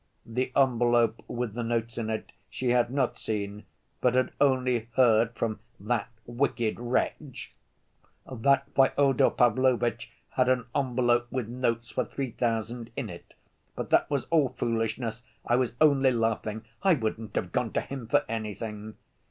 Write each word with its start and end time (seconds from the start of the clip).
The 0.25 0.51
envelope 0.55 1.23
with 1.27 1.53
the 1.53 1.61
notes 1.61 1.95
in 1.95 2.09
it 2.09 2.31
she 2.49 2.69
had 2.69 2.89
not 2.89 3.19
seen, 3.19 3.65
but 3.99 4.15
had 4.15 4.31
only 4.41 4.89
heard 4.95 5.35
from 5.35 5.59
"that 5.79 6.09
wicked 6.25 6.79
wretch" 6.79 7.53
that 8.25 8.65
Fyodor 8.73 9.29
Pavlovitch 9.29 10.11
had 10.29 10.49
an 10.49 10.65
envelope 10.73 11.27
with 11.31 11.47
notes 11.47 11.91
for 11.91 12.03
three 12.03 12.31
thousand 12.31 12.89
in 12.95 13.11
it. 13.11 13.35
"But 13.75 13.91
that 13.91 14.09
was 14.09 14.25
all 14.31 14.55
foolishness. 14.57 15.23
I 15.45 15.55
was 15.55 15.75
only 15.79 16.09
laughing. 16.09 16.63
I 16.81 16.95
wouldn't 16.95 17.35
have 17.35 17.51
gone 17.51 17.71
to 17.73 17.81
him 17.81 18.07
for 18.07 18.25
anything." 18.27 18.95